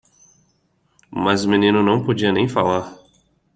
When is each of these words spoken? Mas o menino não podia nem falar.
Mas 1.11 1.45
o 1.45 1.49
menino 1.49 1.83
não 1.83 2.03
podia 2.03 2.31
nem 2.31 2.49
falar. 2.49 2.97